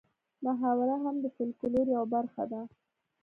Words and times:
محاوره 0.45 0.95
هم 1.03 1.15
د 1.23 1.25
فولکلور 1.35 1.85
یوه 1.95 2.07
برخه 2.15 2.43
ده 2.51 2.61